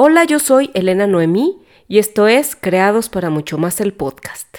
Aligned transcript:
Hola, 0.00 0.22
yo 0.22 0.38
soy 0.38 0.70
Elena 0.74 1.08
Noemí 1.08 1.58
y 1.88 1.98
esto 1.98 2.28
es 2.28 2.54
Creados 2.54 3.08
para 3.08 3.30
Mucho 3.30 3.58
Más 3.58 3.80
el 3.80 3.92
podcast. 3.92 4.58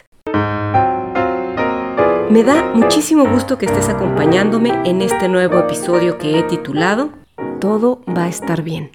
Me 2.29 2.43
da 2.43 2.73
muchísimo 2.73 3.25
gusto 3.25 3.57
que 3.57 3.67
estés 3.67 3.88
acompañándome 3.88 4.71
en 4.83 5.02
este 5.02 5.29
nuevo 5.29 5.57
episodio 5.60 6.17
que 6.17 6.38
he 6.38 6.44
titulado 6.44 7.13
Todo 7.62 8.02
va 8.05 8.25
a 8.25 8.28
estar 8.28 8.63
bien. 8.63 8.91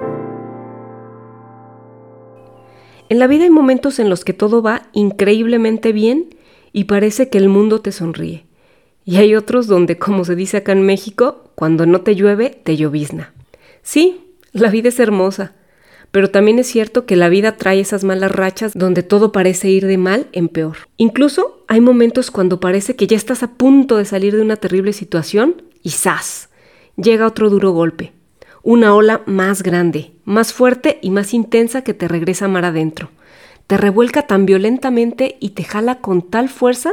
En 3.09 3.19
la 3.19 3.27
vida 3.27 3.45
hay 3.45 3.51
momentos 3.51 3.99
en 3.99 4.11
los 4.11 4.23
que 4.23 4.35
todo 4.35 4.61
va 4.61 4.83
increíblemente 4.93 5.93
bien 5.93 6.37
y 6.75 6.85
parece 6.85 7.31
que 7.31 7.39
el 7.39 7.49
mundo 7.49 7.81
te 7.81 7.91
sonríe. 7.91 8.45
Y 9.07 9.17
hay 9.17 9.35
otros 9.35 9.67
donde, 9.67 9.97
como 9.97 10.27
se 10.27 10.35
dice 10.35 10.59
acá 10.59 10.73
en 10.73 10.83
México, 10.83 11.51
cuando 11.55 11.87
no 11.87 12.03
te 12.03 12.15
llueve, 12.15 12.51
te 12.51 12.77
llovizna. 12.77 13.33
Sí, 13.81 14.21
la 14.53 14.69
vida 14.69 14.91
es 14.91 15.01
hermosa 15.01 15.55
pero 16.15 16.31
también 16.31 16.61
es 16.61 16.69
cierto 16.69 17.07
que 17.07 17.17
la 17.17 17.29
vida 17.29 17.57
trae 17.57 17.81
esas 17.81 18.05
malas 18.05 18.31
rachas 18.31 18.71
donde 18.73 19.03
todo 19.03 19.33
parece 19.33 19.69
ir 19.71 19.85
de 19.85 19.99
mal 19.99 20.29
en 20.31 20.49
peor. 20.49 20.77
Incluso 20.97 21.65
hay 21.67 21.81
momentos 21.81 22.31
cuando 22.31 22.61
parece 22.61 22.95
que 22.95 23.09
ya 23.09 23.17
estás 23.17 23.43
a 23.43 23.55
punto 23.55 23.97
de 23.97 24.05
salir 24.05 24.33
de 24.37 24.41
una 24.41 24.55
terrible 24.55 24.93
situación 24.93 25.63
y 25.83 25.91
¡zas! 25.91 26.51
Llega 26.95 27.27
otro 27.27 27.51
duro 27.51 27.73
golpe. 27.73 28.13
Una 28.63 28.95
ola 28.95 29.23
más 29.27 29.65
grande, 29.65 30.13
más 30.25 30.53
fuerte 30.53 31.01
y 31.03 31.11
más 31.11 31.35
intensa 31.35 31.83
que 31.83 31.95
te 31.95 32.07
regresa 32.07 32.47
mar 32.47 32.65
adentro. 32.65 33.11
Te 33.67 33.77
revuelca 33.77 34.29
tan 34.29 34.47
violentamente 34.47 35.37
y 35.41 35.51
te 35.51 35.65
jala 35.65 35.97
con 35.97 36.23
tal 36.23 36.49
fuerza 36.49 36.93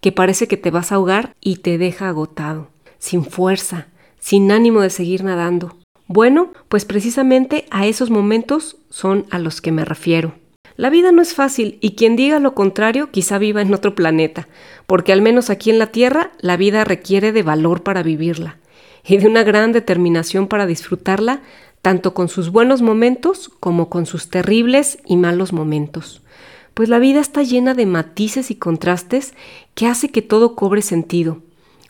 que 0.00 0.10
parece 0.10 0.48
que 0.48 0.56
te 0.56 0.70
vas 0.70 0.90
a 0.90 0.94
ahogar 0.94 1.36
y 1.38 1.56
te 1.56 1.76
deja 1.76 2.08
agotado, 2.08 2.70
sin 2.98 3.26
fuerza, 3.26 3.88
sin 4.18 4.50
ánimo 4.50 4.80
de 4.80 4.88
seguir 4.88 5.22
nadando. 5.22 5.83
Bueno, 6.06 6.52
pues 6.68 6.84
precisamente 6.84 7.66
a 7.70 7.86
esos 7.86 8.10
momentos 8.10 8.76
son 8.90 9.26
a 9.30 9.38
los 9.38 9.60
que 9.60 9.72
me 9.72 9.84
refiero. 9.84 10.34
La 10.76 10.90
vida 10.90 11.12
no 11.12 11.22
es 11.22 11.34
fácil 11.34 11.78
y 11.80 11.94
quien 11.94 12.16
diga 12.16 12.40
lo 12.40 12.54
contrario 12.54 13.10
quizá 13.10 13.38
viva 13.38 13.62
en 13.62 13.72
otro 13.72 13.94
planeta, 13.94 14.48
porque 14.86 15.12
al 15.12 15.22
menos 15.22 15.48
aquí 15.48 15.70
en 15.70 15.78
la 15.78 15.86
Tierra 15.86 16.32
la 16.40 16.56
vida 16.56 16.84
requiere 16.84 17.32
de 17.32 17.42
valor 17.42 17.82
para 17.82 18.02
vivirla 18.02 18.58
y 19.06 19.18
de 19.18 19.28
una 19.28 19.44
gran 19.44 19.72
determinación 19.72 20.48
para 20.48 20.66
disfrutarla, 20.66 21.42
tanto 21.80 22.12
con 22.12 22.28
sus 22.28 22.50
buenos 22.50 22.82
momentos 22.82 23.50
como 23.60 23.88
con 23.88 24.06
sus 24.06 24.30
terribles 24.30 24.98
y 25.06 25.16
malos 25.16 25.52
momentos. 25.52 26.22
Pues 26.72 26.88
la 26.88 26.98
vida 26.98 27.20
está 27.20 27.42
llena 27.42 27.74
de 27.74 27.86
matices 27.86 28.50
y 28.50 28.56
contrastes 28.56 29.34
que 29.74 29.86
hace 29.86 30.08
que 30.08 30.22
todo 30.22 30.56
cobre 30.56 30.82
sentido, 30.82 31.38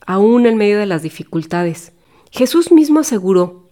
aún 0.04 0.46
en 0.46 0.56
medio 0.56 0.78
de 0.78 0.86
las 0.86 1.02
dificultades. 1.02 1.92
Jesús 2.30 2.72
mismo 2.72 3.00
aseguró, 3.00 3.63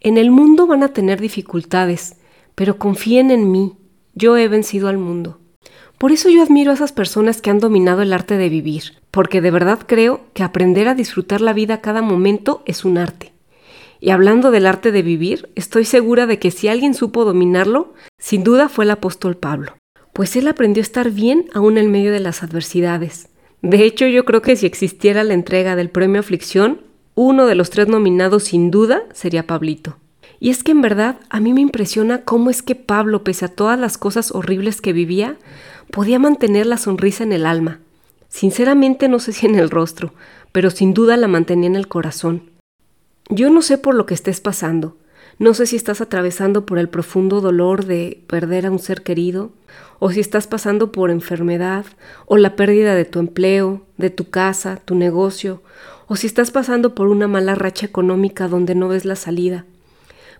en 0.00 0.16
el 0.16 0.30
mundo 0.30 0.66
van 0.66 0.82
a 0.82 0.94
tener 0.94 1.20
dificultades, 1.20 2.16
pero 2.54 2.78
confíen 2.78 3.30
en 3.30 3.50
mí, 3.50 3.76
yo 4.14 4.36
he 4.36 4.48
vencido 4.48 4.88
al 4.88 4.96
mundo. 4.96 5.38
Por 5.98 6.12
eso 6.12 6.30
yo 6.30 6.42
admiro 6.42 6.70
a 6.70 6.74
esas 6.74 6.92
personas 6.92 7.42
que 7.42 7.50
han 7.50 7.58
dominado 7.58 8.00
el 8.00 8.14
arte 8.14 8.38
de 8.38 8.48
vivir, 8.48 8.94
porque 9.10 9.42
de 9.42 9.50
verdad 9.50 9.80
creo 9.86 10.22
que 10.32 10.42
aprender 10.42 10.88
a 10.88 10.94
disfrutar 10.94 11.42
la 11.42 11.52
vida 11.52 11.74
a 11.74 11.80
cada 11.82 12.00
momento 12.00 12.62
es 12.64 12.86
un 12.86 12.96
arte. 12.96 13.34
Y 14.00 14.08
hablando 14.08 14.50
del 14.50 14.66
arte 14.66 14.92
de 14.92 15.02
vivir, 15.02 15.50
estoy 15.56 15.84
segura 15.84 16.26
de 16.26 16.38
que 16.38 16.50
si 16.50 16.68
alguien 16.68 16.94
supo 16.94 17.26
dominarlo, 17.26 17.92
sin 18.18 18.42
duda 18.42 18.70
fue 18.70 18.86
el 18.86 18.92
apóstol 18.92 19.36
Pablo, 19.36 19.76
pues 20.14 20.34
él 20.36 20.48
aprendió 20.48 20.80
a 20.80 20.88
estar 20.88 21.10
bien 21.10 21.50
aún 21.52 21.76
en 21.76 21.90
medio 21.90 22.10
de 22.10 22.20
las 22.20 22.42
adversidades. 22.42 23.28
De 23.60 23.84
hecho, 23.84 24.06
yo 24.06 24.24
creo 24.24 24.40
que 24.40 24.56
si 24.56 24.64
existiera 24.64 25.22
la 25.22 25.34
entrega 25.34 25.76
del 25.76 25.90
premio 25.90 26.20
aflicción, 26.20 26.80
uno 27.14 27.46
de 27.46 27.54
los 27.54 27.70
tres 27.70 27.88
nominados 27.88 28.44
sin 28.44 28.70
duda 28.70 29.02
sería 29.12 29.46
Pablito. 29.46 29.96
Y 30.38 30.50
es 30.50 30.62
que 30.64 30.72
en 30.72 30.80
verdad 30.80 31.18
a 31.28 31.38
mí 31.38 31.52
me 31.52 31.60
impresiona 31.60 32.22
cómo 32.22 32.48
es 32.50 32.62
que 32.62 32.74
Pablo, 32.74 33.24
pese 33.24 33.44
a 33.44 33.48
todas 33.48 33.78
las 33.78 33.98
cosas 33.98 34.32
horribles 34.32 34.80
que 34.80 34.94
vivía, 34.94 35.36
podía 35.90 36.18
mantener 36.18 36.66
la 36.66 36.78
sonrisa 36.78 37.24
en 37.24 37.32
el 37.32 37.44
alma. 37.44 37.80
Sinceramente 38.28 39.08
no 39.08 39.18
sé 39.18 39.32
si 39.32 39.46
en 39.46 39.56
el 39.56 39.70
rostro, 39.70 40.14
pero 40.52 40.70
sin 40.70 40.94
duda 40.94 41.16
la 41.16 41.28
mantenía 41.28 41.68
en 41.68 41.76
el 41.76 41.88
corazón. 41.88 42.50
Yo 43.28 43.50
no 43.50 43.60
sé 43.60 43.76
por 43.76 43.94
lo 43.94 44.06
que 44.06 44.14
estés 44.14 44.40
pasando, 44.40 44.96
no 45.38 45.54
sé 45.54 45.66
si 45.66 45.76
estás 45.76 46.00
atravesando 46.00 46.66
por 46.66 46.78
el 46.78 46.88
profundo 46.88 47.40
dolor 47.40 47.86
de 47.86 48.22
perder 48.26 48.66
a 48.66 48.70
un 48.70 48.78
ser 48.78 49.02
querido, 49.02 49.52
o 49.98 50.10
si 50.10 50.20
estás 50.20 50.46
pasando 50.46 50.92
por 50.92 51.10
enfermedad, 51.10 51.86
o 52.26 52.36
la 52.36 52.56
pérdida 52.56 52.94
de 52.94 53.04
tu 53.04 53.18
empleo, 53.20 53.82
de 53.96 54.10
tu 54.10 54.28
casa, 54.30 54.80
tu 54.84 54.94
negocio, 54.94 55.62
o 56.08 56.16
si 56.16 56.26
estás 56.26 56.50
pasando 56.50 56.94
por 56.94 57.08
una 57.08 57.28
mala 57.28 57.54
racha 57.54 57.86
económica 57.86 58.48
donde 58.48 58.74
no 58.74 58.88
ves 58.88 59.04
la 59.04 59.16
salida. 59.16 59.64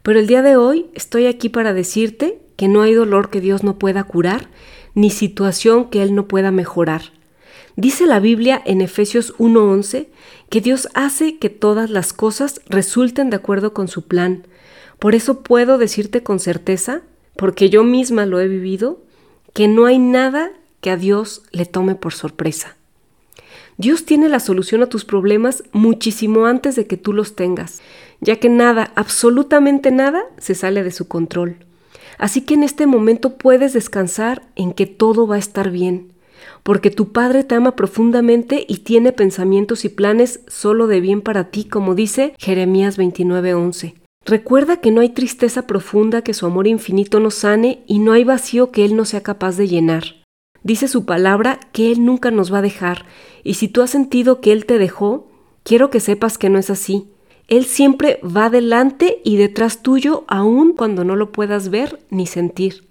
Pero 0.03 0.19
el 0.19 0.27
día 0.27 0.43
de 0.43 0.57
hoy 0.57 0.87
estoy 0.95 1.27
aquí 1.27 1.49
para 1.49 1.73
decirte 1.73 2.41
que 2.57 2.69
no 2.69 2.83
hay 2.83 2.95
dolor 2.95 3.31
que 3.31 3.41
Dios 3.41 3.63
no 3.63 3.79
pueda 3.79 4.05
curar, 4.05 4.49
ni 4.95 5.11
situación 5.11 5.91
que 5.91 6.03
Él 6.03 6.15
no 6.15 6.27
pueda 6.27 6.51
mejorar. 6.51 7.03
Dice 7.81 8.05
la 8.05 8.21
Biblia 8.21 8.61
en 8.67 8.83
Efesios 8.83 9.33
1:11 9.39 10.09
que 10.51 10.61
Dios 10.61 10.91
hace 10.93 11.39
que 11.39 11.49
todas 11.49 11.89
las 11.89 12.13
cosas 12.13 12.61
resulten 12.69 13.31
de 13.31 13.37
acuerdo 13.37 13.73
con 13.73 13.89
su 13.89 14.03
plan. 14.03 14.45
Por 14.99 15.15
eso 15.15 15.41
puedo 15.41 15.79
decirte 15.79 16.23
con 16.23 16.41
certeza, 16.41 17.01
porque 17.37 17.71
yo 17.71 17.83
misma 17.83 18.27
lo 18.27 18.39
he 18.39 18.49
vivido, 18.49 19.01
que 19.55 19.67
no 19.67 19.87
hay 19.87 19.99
nada 19.99 20.51
que 20.83 20.91
a 20.91 20.99
Dios 20.99 21.41
le 21.53 21.65
tome 21.65 21.95
por 21.95 22.13
sorpresa. 22.13 22.77
Dios 23.79 24.05
tiene 24.05 24.29
la 24.29 24.41
solución 24.41 24.83
a 24.83 24.91
tus 24.91 25.07
problemas 25.07 25.65
muchísimo 25.73 26.45
antes 26.45 26.77
de 26.77 26.87
que 26.87 26.99
tú 26.99 27.15
los 27.15 27.35
tengas, 27.35 27.81
ya 28.21 28.37
que 28.37 28.51
nada, 28.51 28.93
absolutamente 28.95 29.91
nada, 29.91 30.23
se 30.37 30.55
sale 30.55 30.83
de 30.83 30.91
su 30.91 31.09
control. 31.09 31.57
Así 32.19 32.43
que 32.43 32.53
en 32.53 32.63
este 32.63 32.85
momento 32.85 33.39
puedes 33.39 33.73
descansar 33.73 34.43
en 34.55 34.75
que 34.75 34.85
todo 34.85 35.27
va 35.27 35.37
a 35.37 35.39
estar 35.39 35.71
bien, 35.71 36.13
porque 36.63 36.91
tu 36.91 37.13
Padre 37.13 37.45
te 37.45 37.55
ama 37.55 37.77
profundamente 37.77 38.65
y 38.69 38.79
tiene 38.79 39.13
pensamientos 39.13 39.85
y 39.85 39.89
planes 39.89 40.41
solo 40.47 40.87
de 40.87 41.01
bien 41.01 41.21
para 41.21 41.51
ti, 41.51 41.65
como 41.65 41.95
dice 41.95 42.35
Jeremías 42.39 42.99
29:11. 42.99 43.95
Recuerda 44.27 44.77
que 44.79 44.91
no 44.91 45.01
hay 45.01 45.09
tristeza 45.11 45.67
profunda 45.67 46.23
que 46.23 46.35
su 46.35 46.47
amor 46.47 46.67
infinito 46.67 47.21
no 47.21 47.31
sane 47.31 47.83
y 47.87 47.99
no 47.99 48.13
hay 48.13 48.25
vacío 48.25 48.71
que 48.71 48.85
Él 48.85 48.95
no 48.95 49.05
sea 49.05 49.23
capaz 49.23 49.57
de 49.57 49.69
llenar. 49.69 50.05
Dice 50.63 50.89
su 50.89 51.07
palabra 51.07 51.59
que 51.73 51.91
Él 51.91 52.05
nunca 52.05 52.31
nos 52.31 52.53
va 52.53 52.59
a 52.59 52.63
dejar, 52.63 53.07
y 53.43 53.55
si 53.55 53.69
tú 53.69 53.81
has 53.81 53.91
sentido 53.91 54.41
que 54.41 54.53
Él 54.53 54.67
te 54.67 54.79
dejó, 54.79 55.29
quiero 55.63 55.89
que 55.89 56.01
sepas 56.01 56.37
que 56.37 56.51
no 56.51 56.59
es 56.59 56.69
así. 56.69 57.09
Él 57.49 57.65
siempre 57.65 58.21
va 58.23 58.51
delante 58.51 59.21
y 59.25 59.37
detrás 59.37 59.83
tuyo 59.83 60.25
aun 60.29 60.75
cuando 60.75 61.03
no 61.03 61.17
lo 61.17 61.33
puedas 61.33 61.71
ver 61.71 61.99
ni 62.11 62.27
sentir. 62.27 62.90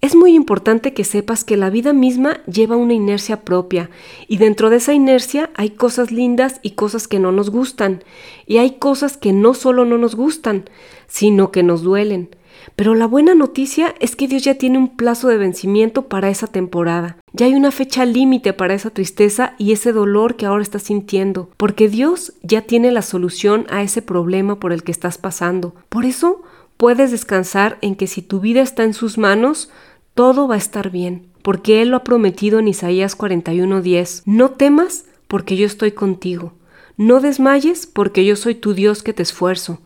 Es 0.00 0.16
muy 0.16 0.34
importante 0.34 0.94
que 0.94 1.04
sepas 1.04 1.44
que 1.44 1.58
la 1.58 1.68
vida 1.68 1.92
misma 1.92 2.40
lleva 2.44 2.76
una 2.76 2.94
inercia 2.94 3.42
propia 3.42 3.90
y 4.28 4.38
dentro 4.38 4.70
de 4.70 4.76
esa 4.76 4.94
inercia 4.94 5.50
hay 5.54 5.70
cosas 5.70 6.10
lindas 6.10 6.58
y 6.62 6.70
cosas 6.70 7.06
que 7.06 7.18
no 7.18 7.32
nos 7.32 7.50
gustan 7.50 8.02
y 8.46 8.56
hay 8.58 8.78
cosas 8.78 9.18
que 9.18 9.34
no 9.34 9.52
solo 9.52 9.84
no 9.84 9.98
nos 9.98 10.14
gustan, 10.14 10.64
sino 11.06 11.52
que 11.52 11.62
nos 11.62 11.82
duelen. 11.82 12.34
Pero 12.76 12.94
la 12.94 13.06
buena 13.06 13.34
noticia 13.34 13.94
es 14.00 14.16
que 14.16 14.26
Dios 14.26 14.42
ya 14.42 14.54
tiene 14.54 14.78
un 14.78 14.96
plazo 14.96 15.28
de 15.28 15.36
vencimiento 15.36 16.08
para 16.08 16.30
esa 16.30 16.46
temporada. 16.46 17.18
Ya 17.34 17.44
hay 17.46 17.54
una 17.54 17.70
fecha 17.70 18.06
límite 18.06 18.54
para 18.54 18.74
esa 18.74 18.88
tristeza 18.88 19.54
y 19.58 19.72
ese 19.72 19.92
dolor 19.92 20.36
que 20.36 20.46
ahora 20.46 20.62
estás 20.62 20.84
sintiendo, 20.84 21.50
porque 21.58 21.88
Dios 21.88 22.32
ya 22.42 22.62
tiene 22.62 22.90
la 22.90 23.02
solución 23.02 23.66
a 23.68 23.82
ese 23.82 24.00
problema 24.00 24.60
por 24.60 24.72
el 24.72 24.82
que 24.82 24.92
estás 24.92 25.18
pasando. 25.18 25.74
Por 25.90 26.06
eso 26.06 26.42
puedes 26.76 27.10
descansar 27.10 27.76
en 27.82 27.94
que 27.94 28.06
si 28.06 28.22
tu 28.22 28.40
vida 28.40 28.62
está 28.62 28.84
en 28.84 28.94
sus 28.94 29.18
manos, 29.18 29.70
todo 30.14 30.48
va 30.48 30.56
a 30.56 30.58
estar 30.58 30.90
bien, 30.90 31.26
porque 31.42 31.82
Él 31.82 31.90
lo 31.90 31.96
ha 31.98 32.04
prometido 32.04 32.58
en 32.58 32.68
Isaías 32.68 33.16
41:10. 33.16 34.22
No 34.26 34.50
temas, 34.50 35.06
porque 35.28 35.56
yo 35.56 35.66
estoy 35.66 35.92
contigo. 35.92 36.52
No 36.96 37.20
desmayes, 37.20 37.86
porque 37.86 38.24
yo 38.24 38.36
soy 38.36 38.54
tu 38.54 38.74
Dios 38.74 39.02
que 39.02 39.12
te 39.12 39.22
esfuerzo. 39.22 39.80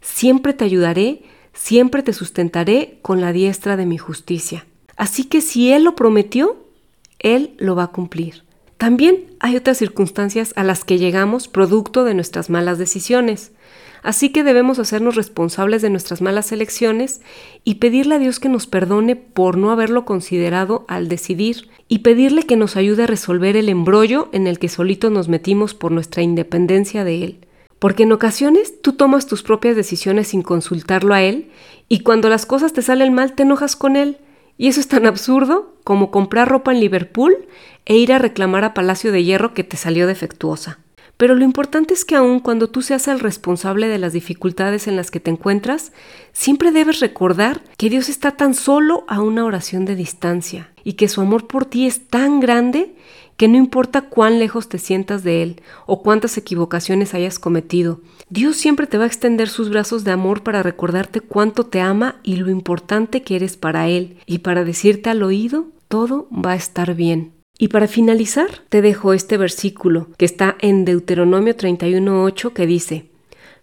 Siempre 0.00 0.52
te 0.52 0.64
ayudaré 0.64 1.22
siempre 1.58 2.02
te 2.02 2.12
sustentaré 2.12 2.98
con 3.02 3.20
la 3.20 3.32
diestra 3.32 3.76
de 3.76 3.84
mi 3.84 3.98
justicia. 3.98 4.66
Así 4.96 5.24
que 5.24 5.40
si 5.40 5.72
Él 5.72 5.84
lo 5.84 5.94
prometió, 5.94 6.56
Él 7.18 7.54
lo 7.58 7.74
va 7.74 7.84
a 7.84 7.92
cumplir. 7.92 8.44
También 8.78 9.24
hay 9.40 9.56
otras 9.56 9.76
circunstancias 9.76 10.52
a 10.56 10.62
las 10.62 10.84
que 10.84 10.98
llegamos 10.98 11.48
producto 11.48 12.04
de 12.04 12.14
nuestras 12.14 12.48
malas 12.48 12.78
decisiones. 12.78 13.50
Así 14.04 14.30
que 14.30 14.44
debemos 14.44 14.78
hacernos 14.78 15.16
responsables 15.16 15.82
de 15.82 15.90
nuestras 15.90 16.22
malas 16.22 16.52
elecciones 16.52 17.20
y 17.64 17.76
pedirle 17.76 18.14
a 18.14 18.18
Dios 18.20 18.38
que 18.38 18.48
nos 18.48 18.68
perdone 18.68 19.16
por 19.16 19.58
no 19.58 19.72
haberlo 19.72 20.04
considerado 20.04 20.84
al 20.86 21.08
decidir 21.08 21.68
y 21.88 21.98
pedirle 21.98 22.44
que 22.44 22.56
nos 22.56 22.76
ayude 22.76 23.02
a 23.02 23.08
resolver 23.08 23.56
el 23.56 23.68
embrollo 23.68 24.28
en 24.30 24.46
el 24.46 24.60
que 24.60 24.68
solitos 24.68 25.10
nos 25.10 25.28
metimos 25.28 25.74
por 25.74 25.90
nuestra 25.90 26.22
independencia 26.22 27.02
de 27.02 27.24
Él. 27.24 27.38
Porque 27.78 28.04
en 28.04 28.12
ocasiones 28.12 28.80
tú 28.80 28.92
tomas 28.92 29.26
tus 29.26 29.42
propias 29.42 29.74
decisiones 29.76 30.28
sin 30.28 30.42
consultarlo 30.42 31.14
a 31.14 31.22
él 31.22 31.50
y 31.88 32.00
cuando 32.00 32.28
las 32.28 32.44
cosas 32.44 32.72
te 32.72 32.82
salen 32.82 33.14
mal 33.14 33.34
te 33.34 33.44
enojas 33.44 33.76
con 33.76 33.94
él. 33.94 34.18
Y 34.58 34.68
eso 34.68 34.80
es 34.80 34.88
tan 34.88 35.06
absurdo 35.06 35.76
como 35.84 36.10
comprar 36.10 36.48
ropa 36.48 36.72
en 36.72 36.80
Liverpool 36.80 37.34
e 37.86 37.96
ir 37.96 38.12
a 38.12 38.18
reclamar 38.18 38.64
a 38.64 38.74
Palacio 38.74 39.12
de 39.12 39.24
Hierro 39.24 39.54
que 39.54 39.64
te 39.64 39.78
salió 39.78 40.06
defectuosa. 40.06 40.80
Pero 41.16 41.34
lo 41.34 41.44
importante 41.44 41.94
es 41.94 42.04
que 42.04 42.14
aun 42.14 42.38
cuando 42.38 42.68
tú 42.68 42.82
seas 42.82 43.08
el 43.08 43.18
responsable 43.18 43.88
de 43.88 43.98
las 43.98 44.12
dificultades 44.12 44.86
en 44.86 44.94
las 44.94 45.10
que 45.10 45.18
te 45.18 45.30
encuentras, 45.30 45.92
siempre 46.32 46.70
debes 46.70 47.00
recordar 47.00 47.62
que 47.76 47.90
Dios 47.90 48.08
está 48.08 48.32
tan 48.32 48.54
solo 48.54 49.04
a 49.08 49.20
una 49.20 49.44
oración 49.44 49.84
de 49.84 49.96
distancia 49.96 50.70
y 50.84 50.92
que 50.92 51.08
su 51.08 51.20
amor 51.20 51.46
por 51.48 51.64
ti 51.64 51.86
es 51.86 52.06
tan 52.06 52.38
grande 52.38 52.94
que 53.38 53.46
no 53.46 53.56
importa 53.56 54.02
cuán 54.02 54.40
lejos 54.40 54.68
te 54.68 54.78
sientas 54.78 55.22
de 55.22 55.42
Él 55.42 55.62
o 55.86 56.02
cuántas 56.02 56.36
equivocaciones 56.36 57.14
hayas 57.14 57.38
cometido, 57.38 58.00
Dios 58.28 58.56
siempre 58.56 58.88
te 58.88 58.98
va 58.98 59.04
a 59.04 59.06
extender 59.06 59.48
sus 59.48 59.70
brazos 59.70 60.02
de 60.02 60.10
amor 60.10 60.42
para 60.42 60.64
recordarte 60.64 61.20
cuánto 61.20 61.64
te 61.64 61.80
ama 61.80 62.16
y 62.24 62.36
lo 62.36 62.50
importante 62.50 63.22
que 63.22 63.36
eres 63.36 63.56
para 63.56 63.88
Él 63.88 64.18
y 64.26 64.38
para 64.38 64.64
decirte 64.64 65.08
al 65.08 65.22
oído, 65.22 65.68
todo 65.86 66.28
va 66.32 66.52
a 66.52 66.56
estar 66.56 66.94
bien. 66.96 67.32
Y 67.60 67.68
para 67.68 67.86
finalizar, 67.86 68.48
te 68.68 68.82
dejo 68.82 69.12
este 69.12 69.36
versículo 69.36 70.08
que 70.18 70.24
está 70.24 70.56
en 70.60 70.84
Deuteronomio 70.84 71.56
31.8 71.56 72.52
que 72.52 72.66
dice, 72.66 73.10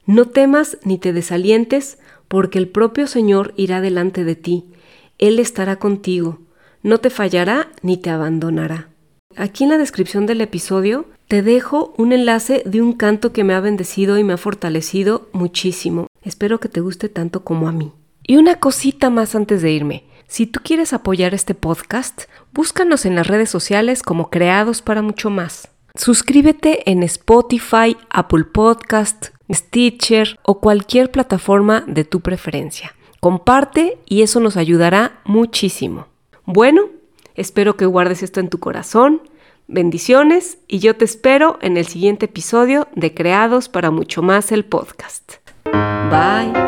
No 0.05 0.25
temas 0.25 0.77
ni 0.85 0.97
te 0.97 1.11
desalientes, 1.11 1.99
porque 2.29 2.59
el 2.59 2.69
propio 2.69 3.07
Señor 3.07 3.53
irá 3.57 3.81
delante 3.81 4.23
de 4.23 4.35
ti, 4.35 4.71
Él 5.17 5.37
estará 5.37 5.79
contigo, 5.79 6.39
no 6.81 6.99
te 6.99 7.09
fallará 7.09 7.69
ni 7.81 7.97
te 7.97 8.09
abandonará. 8.09 8.94
Aquí 9.37 9.65
en 9.65 9.69
la 9.69 9.77
descripción 9.77 10.25
del 10.25 10.39
episodio 10.39 11.05
te 11.27 11.41
dejo 11.41 11.93
un 11.97 12.13
enlace 12.13 12.63
de 12.65 12.81
un 12.81 12.93
canto 12.93 13.33
que 13.33 13.43
me 13.43 13.53
ha 13.53 13.59
bendecido 13.59 14.17
y 14.17 14.23
me 14.23 14.33
ha 14.33 14.37
fortalecido 14.37 15.27
muchísimo. 15.33 16.07
Espero 16.23 16.61
que 16.61 16.69
te 16.69 16.79
guste 16.79 17.09
tanto 17.09 17.43
como 17.43 17.67
a 17.67 17.73
mí. 17.73 17.91
Y 18.23 18.37
una 18.37 18.59
cosita 18.61 19.09
más 19.09 19.35
antes 19.35 19.61
de 19.61 19.71
irme. 19.71 20.05
Si 20.27 20.47
tú 20.47 20.61
quieres 20.63 20.93
apoyar 20.93 21.33
este 21.33 21.53
podcast, 21.53 22.23
búscanos 22.53 23.05
en 23.05 23.15
las 23.15 23.27
redes 23.27 23.49
sociales 23.49 24.03
como 24.03 24.29
Creados 24.29 24.81
para 24.81 25.01
mucho 25.01 25.29
más. 25.29 25.67
Suscríbete 25.95 26.89
en 26.89 27.03
Spotify, 27.03 27.97
Apple 28.09 28.45
Podcast, 28.45 29.27
Stitcher 29.51 30.39
o 30.43 30.61
cualquier 30.61 31.11
plataforma 31.11 31.83
de 31.87 32.05
tu 32.05 32.21
preferencia. 32.21 32.95
Comparte 33.19 33.97
y 34.05 34.21
eso 34.21 34.39
nos 34.39 34.55
ayudará 34.55 35.19
muchísimo. 35.25 36.07
Bueno, 36.45 36.83
espero 37.35 37.77
que 37.77 37.85
guardes 37.85 38.23
esto 38.23 38.39
en 38.39 38.49
tu 38.49 38.59
corazón. 38.59 39.21
Bendiciones 39.67 40.59
y 40.67 40.79
yo 40.79 40.95
te 40.95 41.05
espero 41.05 41.57
en 41.61 41.77
el 41.77 41.87
siguiente 41.87 42.25
episodio 42.25 42.87
de 42.95 43.13
Creados 43.13 43.69
para 43.69 43.91
mucho 43.91 44.21
más 44.21 44.51
el 44.51 44.65
podcast. 44.65 45.35
Bye. 46.09 46.64